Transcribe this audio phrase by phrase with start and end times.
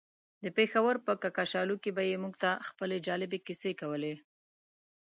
[0.43, 4.13] د پېښور په کاکشالو کې به يې موږ ته خپلې جالبې کيسې کولې.